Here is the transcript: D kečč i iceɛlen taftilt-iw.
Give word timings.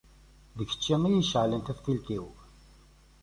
D 0.57 0.59
kečč 0.69 0.85
i 0.93 0.95
iceɛlen 1.21 1.61
taftilt-iw. 1.61 2.25